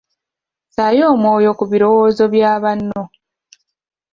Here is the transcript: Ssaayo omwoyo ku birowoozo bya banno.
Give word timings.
Ssaayo 0.67 1.03
omwoyo 1.13 1.51
ku 1.59 1.63
birowoozo 1.71 2.23
bya 2.33 2.51
banno. 2.63 3.01